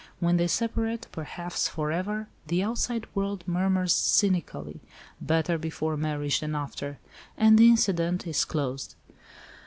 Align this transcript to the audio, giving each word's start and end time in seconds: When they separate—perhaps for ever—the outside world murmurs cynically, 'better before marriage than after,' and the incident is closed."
When 0.19 0.37
they 0.37 0.47
separate—perhaps 0.47 1.67
for 1.67 1.91
ever—the 1.91 2.63
outside 2.63 3.05
world 3.13 3.47
murmurs 3.47 3.93
cynically, 3.93 4.81
'better 5.21 5.59
before 5.59 5.95
marriage 5.95 6.39
than 6.39 6.55
after,' 6.55 6.97
and 7.37 7.55
the 7.55 7.69
incident 7.69 8.25
is 8.25 8.43
closed." 8.43 8.95